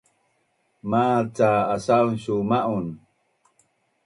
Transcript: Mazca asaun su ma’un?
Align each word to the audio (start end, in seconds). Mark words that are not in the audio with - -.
Mazca 0.89 1.49
asaun 1.75 2.11
su 2.23 2.35
ma’un? 2.49 2.87